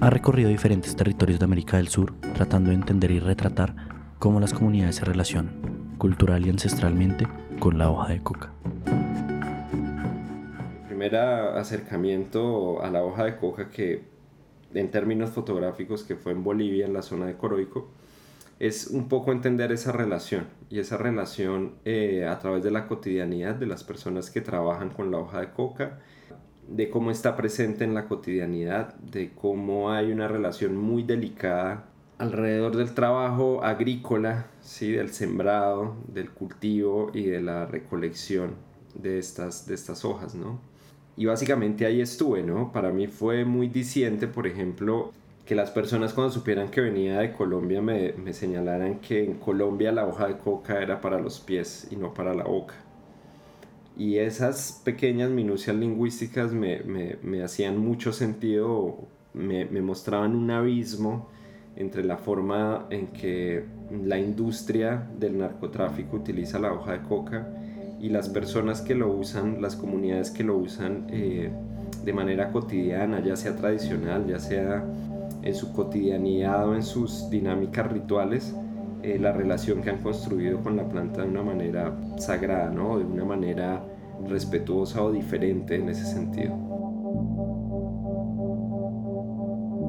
ha 0.00 0.10
recorrido 0.10 0.48
diferentes 0.50 0.94
territorios 0.94 1.38
de 1.38 1.44
América 1.44 1.76
del 1.76 1.88
Sur 1.88 2.14
tratando 2.34 2.70
de 2.70 2.76
entender 2.76 3.10
y 3.10 3.20
retratar 3.20 3.74
cómo 4.18 4.40
las 4.40 4.52
comunidades 4.52 4.96
se 4.96 5.04
relacionan, 5.04 5.52
cultural 5.98 6.46
y 6.46 6.50
ancestralmente, 6.50 7.26
con 7.58 7.78
la 7.78 7.90
hoja 7.90 8.12
de 8.12 8.22
coca. 8.22 8.52
Primer 10.86 11.16
acercamiento 11.16 12.82
a 12.82 12.90
la 12.90 13.04
hoja 13.04 13.24
de 13.24 13.36
coca 13.36 13.70
que 13.70 14.04
en 14.74 14.90
términos 14.90 15.30
fotográficos 15.30 16.04
que 16.04 16.16
fue 16.16 16.32
en 16.32 16.44
Bolivia, 16.44 16.86
en 16.86 16.92
la 16.92 17.02
zona 17.02 17.26
de 17.26 17.36
Coroico, 17.36 17.88
es 18.58 18.86
un 18.88 19.08
poco 19.08 19.32
entender 19.32 19.72
esa 19.72 19.92
relación 19.92 20.46
y 20.70 20.78
esa 20.78 20.96
relación 20.96 21.74
eh, 21.84 22.26
a 22.26 22.38
través 22.38 22.62
de 22.62 22.70
la 22.70 22.88
cotidianidad 22.88 23.54
de 23.54 23.66
las 23.66 23.84
personas 23.84 24.30
que 24.30 24.40
trabajan 24.40 24.90
con 24.90 25.10
la 25.10 25.18
hoja 25.18 25.40
de 25.40 25.50
coca, 25.52 26.00
de 26.68 26.90
cómo 26.90 27.10
está 27.10 27.36
presente 27.36 27.84
en 27.84 27.94
la 27.94 28.08
cotidianidad, 28.08 28.94
de 28.94 29.32
cómo 29.34 29.90
hay 29.92 30.10
una 30.10 30.26
relación 30.26 30.76
muy 30.76 31.02
delicada 31.02 31.84
alrededor 32.18 32.76
del 32.76 32.94
trabajo 32.94 33.62
agrícola, 33.62 34.46
¿sí? 34.60 34.92
del 34.92 35.10
sembrado, 35.10 35.96
del 36.08 36.30
cultivo 36.30 37.10
y 37.12 37.24
de 37.24 37.42
la 37.42 37.66
recolección 37.66 38.54
de 38.94 39.18
estas, 39.18 39.66
de 39.66 39.74
estas 39.74 40.04
hojas, 40.04 40.34
¿no? 40.34 40.58
Y 41.16 41.26
básicamente 41.26 41.86
ahí 41.86 42.00
estuve, 42.00 42.42
¿no? 42.42 42.72
Para 42.72 42.90
mí 42.90 43.06
fue 43.06 43.44
muy 43.44 43.68
diciente, 43.68 44.26
por 44.26 44.46
ejemplo, 44.46 45.12
que 45.46 45.54
las 45.54 45.70
personas 45.70 46.12
cuando 46.12 46.32
supieran 46.32 46.68
que 46.68 46.80
venía 46.80 47.20
de 47.20 47.32
Colombia 47.32 47.80
me, 47.80 48.12
me, 48.12 48.32
señalaran 48.32 49.00
que 49.00 49.24
en 49.24 49.34
Colombia 49.34 49.92
la 49.92 50.06
hoja 50.06 50.26
de 50.26 50.38
coca 50.38 50.82
era 50.82 51.00
para 51.00 51.20
los 51.20 51.40
pies 51.40 51.88
y 51.90 51.96
no 51.96 52.12
para 52.12 52.34
la 52.34 52.44
boca. 52.44 52.74
Y 53.96 54.18
esas 54.18 54.82
pequeñas 54.84 55.30
minucias 55.30 55.74
lingüísticas 55.74 56.52
me, 56.52 56.80
me, 56.80 57.16
me 57.22 57.42
hacían 57.42 57.78
mucho 57.78 58.12
sentido, 58.12 59.06
me, 59.32 59.64
mostraban 59.80 60.34
un 60.34 60.50
abismo 60.50 61.28
entre 61.76 62.04
la 62.04 62.16
forma 62.16 62.86
en 62.90 63.08
que 63.08 63.64
la 64.04 64.18
industria 64.18 65.06
del 65.18 65.38
narcotráfico 65.38 66.16
utiliza 66.16 66.58
la 66.58 66.72
hoja 66.72 66.92
de 66.92 67.02
coca 67.02 67.48
y 68.00 68.08
las 68.08 68.28
personas 68.28 68.80
que 68.80 68.94
lo 68.94 69.12
usan, 69.12 69.60
las 69.60 69.76
comunidades 69.76 70.30
que 70.30 70.44
lo 70.44 70.56
usan 70.56 71.06
eh, 71.10 71.50
de 72.04 72.12
manera 72.12 72.50
cotidiana, 72.50 73.20
ya 73.20 73.36
sea 73.36 73.56
tradicional, 73.56 74.26
ya 74.26 74.38
sea 74.38 74.84
en 75.42 75.54
su 75.54 75.72
cotidianidad 75.72 76.68
o 76.68 76.74
en 76.74 76.82
sus 76.82 77.30
dinámicas 77.30 77.90
rituales, 77.90 78.54
eh, 79.02 79.18
la 79.18 79.32
relación 79.32 79.82
que 79.82 79.90
han 79.90 79.98
construido 79.98 80.60
con 80.60 80.76
la 80.76 80.88
planta 80.88 81.22
de 81.22 81.28
una 81.28 81.42
manera 81.42 81.96
sagrada, 82.18 82.70
¿no? 82.70 82.98
de 82.98 83.04
una 83.04 83.24
manera 83.24 83.84
respetuosa 84.28 85.02
o 85.02 85.12
diferente 85.12 85.76
en 85.76 85.88
ese 85.88 86.04
sentido. 86.04 86.65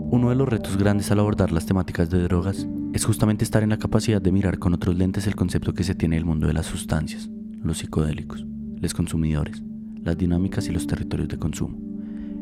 Uno 0.10 0.30
de 0.30 0.36
los 0.36 0.48
retos 0.48 0.78
grandes 0.78 1.12
al 1.12 1.20
abordar 1.20 1.52
las 1.52 1.66
temáticas 1.66 2.10
de 2.10 2.24
drogas 2.24 2.66
es 2.94 3.04
justamente 3.04 3.44
estar 3.44 3.62
en 3.62 3.72
la 3.72 3.78
capacidad 3.78 4.22
de 4.22 4.32
mirar 4.32 4.58
con 4.58 4.74
otros 4.74 4.96
lentes 4.96 5.28
el 5.28 5.36
concepto 5.36 5.74
que 5.74 5.84
se 5.84 5.96
tiene 5.96 6.16
del 6.16 6.24
mundo 6.24 6.48
de 6.48 6.54
las 6.54 6.66
sustancias, 6.66 7.30
los 7.62 7.80
psicodélicos, 7.80 8.46
los 8.80 8.94
consumidores, 8.94 9.62
las 10.02 10.18
dinámicas 10.18 10.70
y 10.70 10.72
los 10.72 10.88
territorios 10.88 11.28
de 11.28 11.38
consumo. 11.38 11.78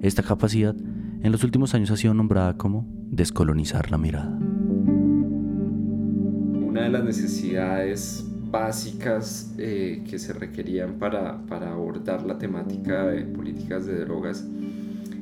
Esta 0.04 0.22
capacidad 0.22 0.76
en 1.24 1.32
los 1.32 1.44
últimos 1.44 1.74
años 1.74 1.90
ha 1.90 1.98
sido 1.98 2.14
nombrada 2.14 2.56
como 2.56 2.88
descolonizar 3.10 3.90
la 3.90 3.98
mirada. 3.98 4.38
Una 6.68 6.84
de 6.84 6.90
las 6.90 7.04
necesidades 7.04 8.30
básicas 8.52 9.56
eh, 9.58 10.04
que 10.08 10.20
se 10.20 10.34
requerían 10.34 11.00
para, 11.00 11.44
para 11.48 11.72
abordar 11.72 12.28
la 12.28 12.38
temática 12.38 13.08
de 13.08 13.24
políticas 13.24 13.88
de 13.88 14.02
drogas 14.02 14.46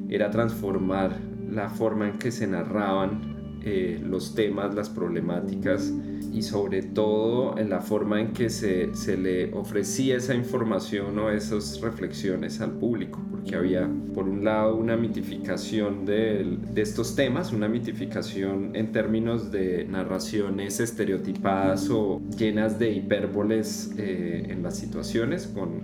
era 0.10 0.30
transformar 0.30 1.33
la 1.54 1.70
forma 1.70 2.10
en 2.10 2.18
que 2.18 2.32
se 2.32 2.48
narraban 2.48 3.34
eh, 3.66 4.02
los 4.04 4.36
temas, 4.36 4.76
las 4.76 4.90
problemáticas 4.90 5.94
y 6.34 6.42
sobre 6.42 6.82
todo 6.82 7.58
en 7.58 7.70
la 7.70 7.80
forma 7.80 8.20
en 8.20 8.34
que 8.34 8.50
se, 8.50 8.94
se, 8.94 9.16
le 9.16 9.54
ofrecía 9.54 10.18
esa 10.18 10.34
información 10.34 11.18
o 11.18 11.30
esas 11.30 11.80
reflexiones 11.80 12.60
al 12.60 12.72
público, 12.72 13.22
porque 13.32 13.56
había 13.56 13.88
por 14.14 14.28
un 14.28 14.44
lado 14.44 14.76
una 14.76 14.98
mitificación 14.98 16.06
de, 16.06 16.58
estos 16.76 17.16
temas, 17.16 17.54
una 17.54 17.70
mitificación 17.70 18.76
en 18.76 18.92
términos 18.92 19.50
de 19.50 19.86
narraciones 19.86 20.82
estereotipadas 20.82 21.90
o 21.90 22.22
llenas 22.38 22.80
de 22.80 22.92
hipérboles 22.92 23.94
eh, 23.98 24.48
en 24.50 24.62
las 24.62 24.78
situaciones, 24.78 25.48
con 25.48 25.84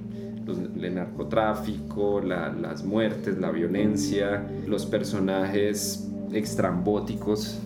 el 0.52 0.96
narcotráfico, 0.96 2.22
las 2.22 2.84
muertes, 2.84 3.38
la 3.38 3.52
violencia, 3.52 4.46
los 4.68 4.86
personajes 4.86 6.08
extrambóticos 6.32 7.60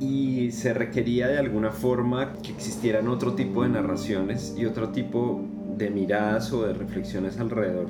y 0.00 0.50
se 0.50 0.72
requería 0.72 1.28
de 1.28 1.38
alguna 1.38 1.70
forma 1.70 2.32
que 2.42 2.52
existieran 2.52 3.08
otro 3.08 3.34
tipo 3.34 3.62
de 3.62 3.68
narraciones 3.68 4.54
y 4.58 4.64
otro 4.64 4.88
tipo 4.88 5.44
de 5.76 5.90
miradas 5.90 6.52
o 6.52 6.66
de 6.66 6.72
reflexiones 6.72 7.38
alrededor 7.38 7.88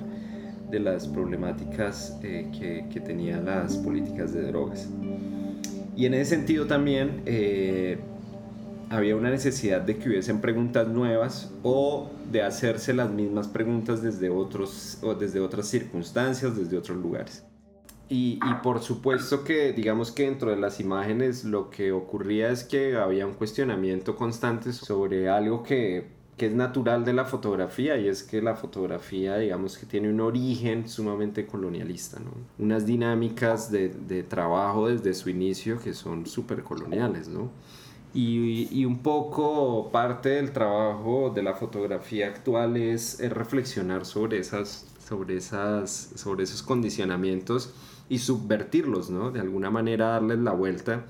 de 0.71 0.81
las 0.81 1.07
problemáticas 1.07 2.19
eh, 2.23 2.49
que, 2.57 2.85
que, 2.93 3.01
tenían 3.01 3.47
las 3.47 3.77
políticas 3.77 4.33
de 4.33 4.43
drogas. 4.43 4.89
Y 5.97 6.07
en 6.07 6.15
ese 6.15 6.37
sentido 6.37 6.67
también 6.67 7.23
eh, 7.27 7.99
había 8.91 9.15
una 9.15 9.31
necesidad 9.31 9.81
de 9.81 9.97
que 9.97 10.09
hubiesen 10.09 10.41
preguntas 10.41 10.89
nuevas 10.89 11.53
o 11.63 12.11
de 12.31 12.43
hacerse 12.43 12.93
las 12.93 13.11
mismas 13.11 13.47
preguntas 13.47 14.03
desde, 14.03 14.29
otros, 14.31 14.99
o 15.03 15.15
desde 15.15 15.41
otras 15.41 15.69
circunstancias, 15.69 16.57
desde 16.57 16.77
otros 16.77 16.99
lugares. 16.99 17.45
Y, 18.09 18.41
por 18.65 18.83
supuesto 18.83 19.45
que, 19.45 19.73
digamos 19.73 20.11
que 20.11 20.25
dentro 20.25 20.51
de 20.51 20.57
las 20.57 20.81
imágenes 20.81 21.45
lo 21.45 21.71
que 21.71 21.93
ocurría 21.93 22.51
es 22.51 22.65
que 22.65 22.97
había 22.97 23.25
un 23.25 23.35
cuestionamiento 23.35 24.17
constante 24.17 24.73
sobre 24.73 25.29
algo 25.29 25.63
que, 25.63 26.09
que 26.37 26.47
es 26.47 26.53
natural 26.53 27.05
de 27.05 27.13
la 27.13 27.25
fotografía 27.25 27.97
y 27.97 28.09
es 28.09 28.25
que 28.25 28.43
la 28.43 28.57
fotografía, 28.57 29.37
digamos 29.37 29.79
que 29.79 29.87
tiene 29.87 30.11
un 30.11 30.21
origen 30.21 30.89
sumamente 30.89 31.47
colonialista, 31.47 32.19
¿no? 32.19 32.33
Unas 32.59 32.85
dinámicas 32.85 33.71
de, 33.71 33.91
de 33.91 34.25
trabajo 34.25 34.89
desde 34.89 35.15
su 35.15 35.31
inicio 35.31 35.79
que 35.79 35.95
son 35.95 36.27
súper 36.27 36.65
coloniales, 36.65 37.29
¿no? 37.29 37.53
Y, 38.13 38.69
y, 38.73 38.85
un 38.85 38.99
poco 38.99 39.91
parte 39.93 40.31
del 40.31 40.51
trabajo 40.51 41.31
de 41.33 41.45
la 41.45 41.55
fotografía 41.55 42.27
actual 42.27 42.77
es, 42.77 43.21
es 43.21 43.33
reflexionar 43.33 44.05
sobre, 44.05 44.39
esas, 44.39 44.87
sobre, 44.99 45.37
esas, 45.37 46.11
sobre 46.17 46.43
esos 46.43 46.65
condicionamientos 46.65 47.73
y 48.09 48.19
subvertirlos, 48.19 49.11
¿no? 49.11 49.31
De 49.31 49.39
alguna 49.39 49.71
manera 49.71 50.09
darles 50.09 50.41
la 50.41 50.53
vuelta, 50.53 51.07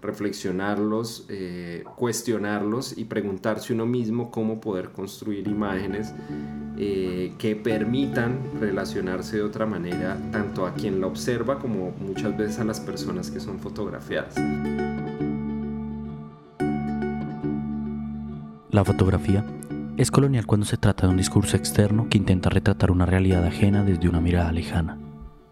reflexionarlos, 0.00 1.26
eh, 1.28 1.82
cuestionarlos 1.96 2.96
y 2.96 3.06
preguntarse 3.06 3.72
uno 3.72 3.86
mismo 3.86 4.30
cómo 4.30 4.60
poder 4.60 4.90
construir 4.90 5.48
imágenes 5.48 6.12
eh, 6.76 7.32
que 7.38 7.56
permitan 7.56 8.38
relacionarse 8.60 9.38
de 9.38 9.42
otra 9.42 9.66
manera 9.66 10.18
tanto 10.30 10.66
a 10.66 10.74
quien 10.74 11.00
la 11.00 11.06
observa 11.06 11.58
como 11.58 11.90
muchas 11.98 12.36
veces 12.36 12.58
a 12.60 12.64
las 12.64 12.80
personas 12.80 13.30
que 13.30 13.40
son 13.40 13.58
fotografiadas. 13.58 14.34
La 18.74 18.84
fotografía 18.84 19.44
es 19.96 20.10
colonial 20.10 20.46
cuando 20.46 20.66
se 20.66 20.76
trata 20.76 21.06
de 21.06 21.12
un 21.12 21.16
discurso 21.16 21.56
externo 21.56 22.08
que 22.10 22.18
intenta 22.18 22.50
retratar 22.50 22.90
una 22.90 23.06
realidad 23.06 23.44
ajena 23.44 23.84
desde 23.84 24.08
una 24.08 24.20
mirada 24.20 24.50
lejana 24.50 24.98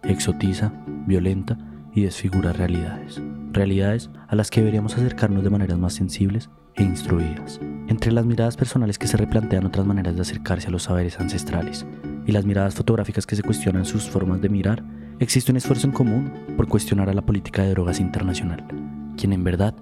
exotiza, 0.03 0.73
violenta 1.07 1.57
y 1.93 2.01
desfigura 2.01 2.51
realidades. 2.51 3.21
Realidades 3.53 4.09
a 4.27 4.35
las 4.35 4.51
que 4.51 4.59
deberíamos 4.59 4.97
acercarnos 4.97 5.41
de 5.41 5.49
maneras 5.49 5.77
más 5.77 5.93
sensibles 5.93 6.49
e 6.75 6.83
instruidas. 6.83 7.61
Entre 7.87 8.11
las 8.11 8.25
miradas 8.25 8.57
personales 8.57 8.99
que 8.99 9.07
se 9.07 9.15
replantean 9.15 9.65
otras 9.65 9.85
maneras 9.85 10.15
de 10.15 10.21
acercarse 10.23 10.67
a 10.67 10.71
los 10.71 10.83
saberes 10.83 11.17
ancestrales 11.17 11.85
y 12.25 12.33
las 12.33 12.43
miradas 12.43 12.75
fotográficas 12.75 13.25
que 13.25 13.37
se 13.37 13.43
cuestionan 13.43 13.85
sus 13.85 14.03
formas 14.09 14.41
de 14.41 14.49
mirar, 14.49 14.83
existe 15.19 15.49
un 15.53 15.55
esfuerzo 15.55 15.87
en 15.87 15.93
común 15.93 16.29
por 16.57 16.67
cuestionar 16.67 17.09
a 17.09 17.13
la 17.13 17.21
política 17.21 17.63
de 17.63 17.69
drogas 17.69 18.01
internacional, 18.01 18.67
quien 19.15 19.31
en 19.31 19.45
verdad 19.45 19.75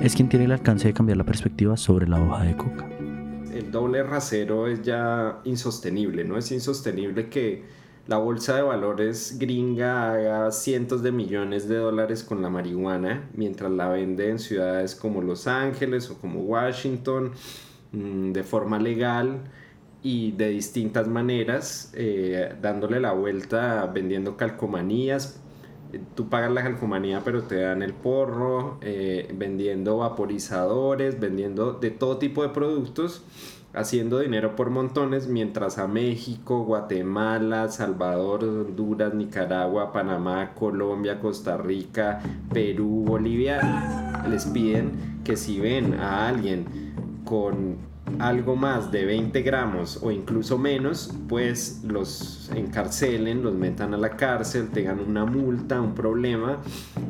es 0.00 0.14
quien 0.14 0.28
tiene 0.28 0.44
el 0.44 0.52
alcance 0.52 0.88
de 0.88 0.94
cambiar 0.94 1.18
la 1.18 1.24
perspectiva 1.24 1.76
sobre 1.76 2.06
la 2.06 2.22
hoja 2.22 2.44
de 2.44 2.56
coca. 2.56 2.88
El 3.52 3.70
doble 3.72 4.02
rasero 4.04 4.68
es 4.68 4.82
ya 4.82 5.40
insostenible, 5.44 6.24
¿no? 6.24 6.38
Es 6.38 6.52
insostenible 6.52 7.28
que 7.28 7.64
la 8.06 8.16
bolsa 8.16 8.56
de 8.56 8.62
valores 8.62 9.36
gringa 9.38 10.12
haga 10.12 10.52
cientos 10.52 11.02
de 11.02 11.10
millones 11.10 11.68
de 11.68 11.76
dólares 11.76 12.22
con 12.22 12.42
la 12.42 12.48
marihuana, 12.48 13.28
mientras 13.34 13.72
la 13.72 13.88
vende 13.88 14.30
en 14.30 14.38
ciudades 14.38 14.94
como 14.94 15.20
Los 15.20 15.46
Ángeles 15.48 16.08
o 16.10 16.18
como 16.18 16.40
Washington 16.42 17.32
mm, 17.92 18.32
de 18.32 18.44
forma 18.44 18.78
legal 18.78 19.40
y 20.02 20.30
de 20.32 20.50
distintas 20.50 21.08
maneras, 21.08 21.92
eh, 21.94 22.54
dándole 22.62 23.00
la 23.00 23.12
vuelta, 23.12 23.84
vendiendo 23.92 24.36
calcomanías. 24.36 25.42
Tú 26.14 26.28
pagas 26.28 26.50
la 26.52 26.62
calcomanía 26.62 27.22
pero 27.24 27.42
te 27.42 27.60
dan 27.60 27.82
el 27.82 27.94
porro, 27.94 28.78
eh, 28.82 29.32
vendiendo 29.34 29.98
vaporizadores, 29.98 31.18
vendiendo 31.18 31.72
de 31.72 31.90
todo 31.90 32.18
tipo 32.18 32.42
de 32.42 32.50
productos 32.50 33.22
haciendo 33.74 34.18
dinero 34.18 34.56
por 34.56 34.70
montones, 34.70 35.28
mientras 35.28 35.78
a 35.78 35.86
México, 35.86 36.64
Guatemala, 36.64 37.68
Salvador, 37.68 38.44
Honduras, 38.44 39.14
Nicaragua, 39.14 39.92
Panamá, 39.92 40.54
Colombia, 40.54 41.20
Costa 41.20 41.56
Rica, 41.56 42.20
Perú, 42.52 43.04
Bolivia, 43.06 44.24
les 44.28 44.46
piden 44.46 45.20
que 45.22 45.36
si 45.36 45.60
ven 45.60 45.94
a 45.94 46.28
alguien 46.28 46.66
con 47.24 47.87
algo 48.18 48.56
más 48.56 48.90
de 48.90 49.04
20 49.04 49.42
gramos 49.42 49.98
o 50.02 50.10
incluso 50.10 50.58
menos, 50.58 51.14
pues 51.28 51.82
los 51.84 52.50
encarcelen, 52.54 53.42
los 53.42 53.54
metan 53.54 53.94
a 53.94 53.96
la 53.96 54.10
cárcel, 54.10 54.70
tengan 54.70 55.00
una 55.00 55.24
multa, 55.24 55.80
un 55.80 55.94
problema 55.94 56.58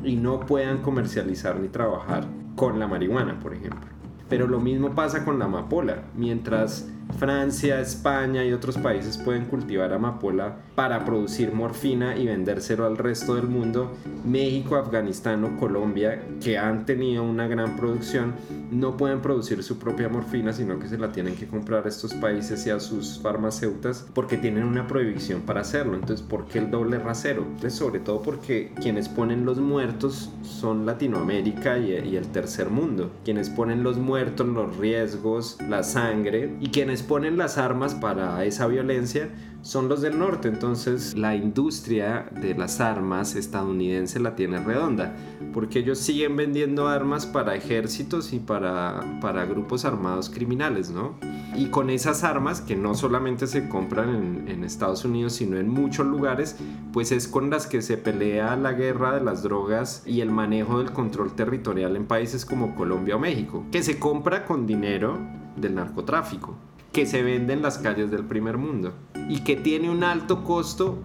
y 0.05 0.17
no 0.17 0.41
puedan 0.41 0.83
comercializar 0.83 1.59
ni 1.59 1.69
trabajar 1.69 2.27
con 2.57 2.79
la 2.79 2.87
marihuana, 2.87 3.39
por 3.39 3.55
ejemplo. 3.55 3.89
Pero 4.29 4.47
lo 4.47 4.61
mismo 4.61 4.95
pasa 4.95 5.25
con 5.25 5.39
la 5.39 5.47
amapola. 5.47 6.03
Mientras 6.17 6.91
Francia, 7.19 7.81
España 7.81 8.45
y 8.45 8.53
otros 8.53 8.77
países 8.79 9.19
pueden 9.19 9.47
cultivar 9.47 9.93
amapola 9.93 10.57
para 10.75 11.05
producir 11.05 11.53
morfina 11.53 12.17
y 12.17 12.27
vendérselo 12.27 12.87
al 12.87 12.97
resto 12.97 13.35
del 13.35 13.49
mundo, 13.49 13.93
México, 14.25 14.77
Afganistán 14.77 15.43
o 15.45 15.57
Colombia, 15.59 16.23
que 16.43 16.59
han 16.59 16.87
tenido 16.87 17.25
una 17.25 17.49
gran 17.49 17.77
producción, 17.77 18.35
no 18.71 18.97
pueden 18.97 19.21
producir 19.21 19.63
su 19.63 19.79
propia 19.79 20.09
morfina, 20.09 20.53
sino 20.53 20.79
que 20.79 20.89
se 20.89 20.99
la 20.99 21.11
tienen 21.11 21.35
que 21.35 21.47
comprar 21.47 21.87
a 21.87 21.89
estos 21.89 22.15
países 22.15 22.67
y 22.67 22.71
a 22.71 22.79
sus 22.79 23.19
farmacéuticas 23.21 24.07
porque 24.15 24.37
tienen 24.37 24.65
una 24.65 24.87
prohibición 24.87 25.43
para 25.43 25.63
hacerlo. 25.63 25.95
Entonces, 25.95 26.25
¿por 26.25 26.47
qué 26.47 26.59
el 26.59 26.71
doble 26.71 26.99
rasero? 26.99 27.47
Pues 27.61 27.75
sobre 27.75 28.01
todo 28.01 28.23
porque 28.23 28.73
quienes 28.81 29.09
ponen 29.09 29.45
los 29.45 29.59
muertos 29.59 30.31
son 30.43 30.87
Latinoamérica 30.87 31.79
y 31.79 32.17
el 32.17 32.29
tercer 32.29 32.71
mundo. 32.71 33.11
Quienes 33.25 33.51
ponen 33.51 33.83
los 33.83 33.99
muertos, 33.99 34.47
los 34.47 34.77
riesgos, 34.77 35.59
la 35.69 35.83
sangre 35.83 36.55
y 36.61 36.69
quienes 36.69 36.98
ponen 37.03 37.37
las 37.37 37.59
armas 37.59 37.95
para 37.95 38.45
esa 38.45 38.67
violencia 38.67 39.31
son 39.63 39.89
los 39.89 40.01
del 40.01 40.19
norte. 40.19 40.49
Entonces 40.49 41.17
la 41.17 41.35
industria 41.35 42.31
de 42.41 42.55
las 42.55 42.81
armas 42.81 43.35
estadounidense 43.35 44.21
la 44.21 44.37
tiene 44.37 44.59
redonda, 44.61 45.15
porque 45.53 45.81
ellos 45.81 45.99
siguen 45.99 46.37
vendiendo 46.37 46.89
armas 46.89 47.27
para 47.27 47.55
ejércitos 47.55 48.33
y 48.33 48.39
para, 48.39 49.19
para 49.21 49.45
grupos 49.45 49.85
armados 49.85 50.31
criminales, 50.31 50.91
¿no? 50.91 51.15
Y 51.57 51.67
con 51.67 51.91
esas 51.91 52.25
armas, 52.25 52.61
que 52.61 52.77
no 52.77 52.95
solamente 52.95 53.47
se 53.47 53.69
compran 53.69 54.15
en, 54.15 54.49
en 54.49 54.65
Estados 54.65 55.05
Unidos, 55.05 55.33
sino 55.33 55.59
en 55.59 55.69
muchos 55.69 56.07
lugares, 56.07 56.57
pues 56.93 57.11
es 57.11 57.27
con 57.27 57.51
las 57.51 57.67
que 57.67 57.83
se 57.83 57.97
pelea 57.97 58.55
la 58.57 58.73
guerra 58.73 59.15
de 59.15 59.25
las 59.25 59.43
drogas 59.43 60.03
y 60.07 60.21
el 60.21 60.31
manejo 60.31 60.79
del 60.79 60.93
control 60.93 61.35
territorial 61.35 61.97
en 61.97 62.07
países 62.07 62.45
como 62.45 62.75
Colombia 62.75 63.17
o 63.17 63.19
México, 63.19 63.65
que 63.73 63.83
se 63.83 63.99
compra 63.99 64.45
con 64.45 64.67
dinero 64.67 65.19
del 65.57 65.75
narcotráfico 65.75 66.57
que 66.93 67.07
se 67.07 67.23
vende 67.23 67.53
en 67.53 67.63
las 67.63 67.79
calles 67.79 68.11
del 68.11 68.25
primer 68.25 68.59
mundo 68.59 68.95
y 69.29 69.41
que 69.41 69.57
tiene 69.57 69.91
un 69.91 70.05
alto 70.05 70.45
costo 70.45 71.03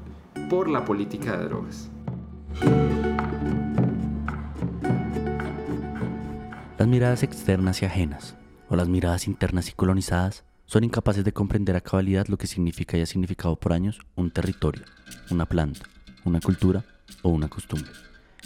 por 0.50 0.70
la 0.70 0.86
política 0.86 1.38
de 1.38 1.46
drogas. 1.46 1.90
Las 6.78 6.88
miradas 6.88 7.24
externas 7.24 7.82
y 7.82 7.86
ajenas, 7.86 8.36
o 8.70 8.76
las 8.76 8.88
miradas 8.88 9.28
internas 9.28 9.70
y 9.70 9.74
colonizadas, 9.74 10.44
son 10.66 10.84
incapaces 10.84 11.24
de 11.24 11.34
comprender 11.34 11.76
a 11.76 11.82
cabalidad 11.82 12.28
lo 12.28 12.38
que 12.38 12.48
significa 12.48 12.98
y 12.98 13.02
ha 13.02 13.06
significado 13.06 13.56
por 13.56 13.74
años 13.74 14.00
un 14.16 14.32
territorio, 14.32 14.84
una 15.30 15.46
planta, 15.46 15.86
una 16.26 16.40
cultura 16.40 16.84
o 17.22 17.30
una 17.30 17.48
costumbre. 17.48 17.92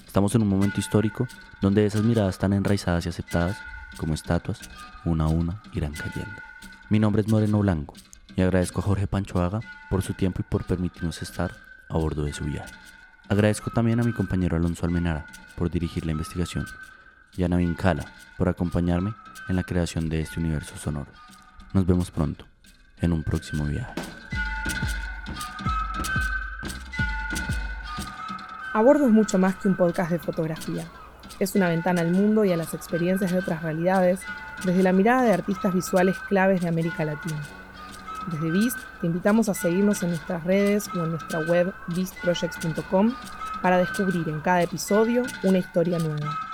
Estamos 0.05 0.35
en 0.35 0.41
un 0.41 0.49
momento 0.49 0.79
histórico 0.79 1.27
donde 1.61 1.85
esas 1.85 2.03
miradas 2.03 2.37
tan 2.37 2.53
enraizadas 2.53 3.05
y 3.05 3.09
aceptadas, 3.09 3.57
como 3.97 4.13
estatuas, 4.13 4.59
una 5.05 5.25
a 5.25 5.27
una 5.27 5.61
irán 5.73 5.93
cayendo. 5.93 6.46
Mi 6.89 6.99
nombre 6.99 7.21
es 7.21 7.27
Moreno 7.27 7.59
Blanco 7.59 7.95
y 8.37 8.41
agradezco 8.41 8.79
a 8.79 8.83
Jorge 8.83 9.07
Panchoaga 9.07 9.59
por 9.89 10.03
su 10.03 10.13
tiempo 10.13 10.39
y 10.39 10.43
por 10.43 10.63
permitirnos 10.63 11.21
estar 11.21 11.51
a 11.89 11.97
bordo 11.97 12.23
de 12.23 12.31
su 12.31 12.45
viaje. 12.45 12.73
Agradezco 13.27 13.71
también 13.71 13.99
a 13.99 14.03
mi 14.03 14.13
compañero 14.13 14.55
Alonso 14.55 14.85
Almenara 14.85 15.25
por 15.57 15.69
dirigir 15.69 16.05
la 16.05 16.13
investigación 16.13 16.65
y 17.35 17.43
a 17.43 17.49
Navin 17.49 17.75
Kala 17.75 18.05
por 18.37 18.47
acompañarme 18.47 19.13
en 19.49 19.57
la 19.57 19.63
creación 19.63 20.07
de 20.07 20.21
este 20.21 20.39
universo 20.39 20.77
sonoro. 20.77 21.11
Nos 21.73 21.85
vemos 21.85 22.09
pronto 22.09 22.45
en 23.01 23.11
un 23.11 23.21
próximo 23.21 23.65
viaje. 23.65 23.93
A 28.73 28.81
bordo 28.81 29.07
es 29.07 29.11
mucho 29.11 29.37
más 29.37 29.55
que 29.55 29.67
un 29.67 29.75
podcast 29.75 30.11
de 30.11 30.19
fotografía. 30.19 30.85
Es 31.37 31.53
una 31.55 31.67
ventana 31.67 31.99
al 31.99 32.11
mundo 32.11 32.45
y 32.45 32.53
a 32.53 32.57
las 32.57 32.73
experiencias 32.73 33.33
de 33.33 33.39
otras 33.39 33.61
realidades 33.61 34.21
desde 34.63 34.83
la 34.83 34.93
mirada 34.93 35.23
de 35.23 35.33
artistas 35.33 35.73
visuales 35.73 36.17
claves 36.27 36.61
de 36.61 36.67
América 36.67 37.05
Latina. 37.05 37.41
Desde 38.31 38.51
Beast 38.51 38.77
te 38.99 39.07
invitamos 39.07 39.49
a 39.49 39.53
seguirnos 39.53 40.03
en 40.03 40.09
nuestras 40.09 40.43
redes 40.43 40.89
o 40.89 41.03
en 41.03 41.11
nuestra 41.11 41.39
web 41.39 41.73
beastprojects.com 41.87 43.13
para 43.61 43.77
descubrir 43.77 44.27
en 44.27 44.41
cada 44.41 44.63
episodio 44.63 45.23
una 45.43 45.59
historia 45.59 45.97
nueva. 45.99 46.46